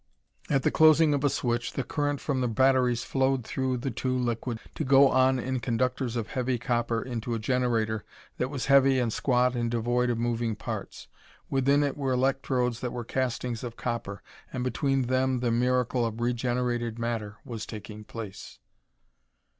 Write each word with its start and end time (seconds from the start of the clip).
At 0.49 0.63
the 0.63 0.71
closing 0.71 1.13
of 1.13 1.23
a 1.23 1.29
switch 1.29 1.73
the 1.73 1.83
current 1.83 2.19
from 2.19 2.41
the 2.41 2.47
batteries 2.47 3.03
flowed 3.03 3.43
through 3.45 3.77
the 3.77 3.91
two 3.91 4.17
liquids, 4.17 4.59
to 4.73 4.83
go 4.83 5.09
on 5.11 5.37
in 5.37 5.59
conductors 5.59 6.15
of 6.15 6.29
heavy 6.29 6.57
copper 6.57 7.03
to 7.21 7.33
a 7.35 7.37
generator 7.37 8.03
that 8.37 8.49
was 8.49 8.65
heavy 8.65 8.97
and 8.97 9.13
squat 9.13 9.55
and 9.55 9.69
devoid 9.69 10.09
of 10.09 10.17
moving 10.17 10.55
parts. 10.55 11.07
Within 11.51 11.83
it 11.83 11.95
were 11.95 12.13
electrodes 12.13 12.79
that 12.79 12.91
were 12.91 13.05
castings 13.05 13.63
of 13.63 13.77
copper, 13.77 14.23
and 14.51 14.63
between 14.63 15.03
them 15.03 15.39
the 15.39 15.51
miracle 15.51 16.03
of 16.03 16.19
regenerated 16.19 16.97
matter 16.97 17.35
was 17.45 17.67
taking 17.67 18.03
place. 18.03 18.57